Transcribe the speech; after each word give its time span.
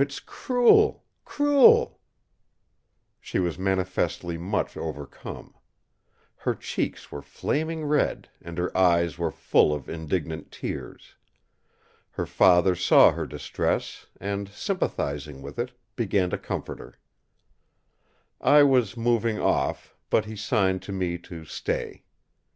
it's 0.00 0.18
cruel, 0.18 1.04
cruel!" 1.24 2.00
She 3.20 3.38
was 3.38 3.56
manifestly 3.56 4.36
much 4.36 4.76
overcome. 4.76 5.54
Her 6.38 6.56
cheeks 6.56 7.12
were 7.12 7.22
flaming 7.22 7.84
red, 7.84 8.28
and 8.42 8.58
her 8.58 8.76
eyes 8.76 9.16
were 9.16 9.30
full 9.30 9.72
of 9.72 9.88
indignant 9.88 10.50
tears. 10.50 11.14
Her 12.10 12.26
father 12.26 12.74
saw 12.74 13.12
her 13.12 13.26
distress; 13.28 14.06
and, 14.20 14.48
sympathising 14.48 15.40
with 15.40 15.56
it, 15.56 15.70
began 15.94 16.30
to 16.30 16.38
comfort 16.38 16.80
her. 16.80 16.98
I 18.40 18.64
was 18.64 18.96
moving 18.96 19.38
off; 19.38 19.94
but 20.10 20.24
he 20.24 20.34
signed 20.34 20.82
to 20.82 20.92
me 20.92 21.16
to 21.18 21.44
stay. 21.44 22.02